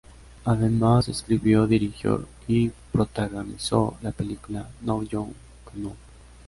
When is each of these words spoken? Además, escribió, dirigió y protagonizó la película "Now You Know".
Además, 0.45 1.09
escribió, 1.09 1.67
dirigió 1.67 2.27
y 2.47 2.71
protagonizó 2.91 3.97
la 4.01 4.11
película 4.11 4.67
"Now 4.81 5.03
You 5.03 5.31
Know". 5.73 5.95